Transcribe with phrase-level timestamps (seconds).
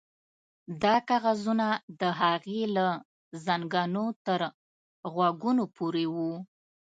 [0.83, 1.67] دا کاغذونه
[1.99, 2.87] د هغې له
[3.45, 4.39] زنګنو تر
[5.13, 6.31] غوږونو پورې وو